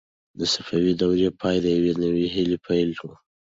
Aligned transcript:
د 0.39 0.41
صفوي 0.53 0.93
دورې 1.01 1.29
پای 1.39 1.55
د 1.61 1.65
یوې 1.77 1.93
نوې 2.03 2.25
هیلې 2.35 2.57
پیل 2.65 2.89
و. 2.99 3.03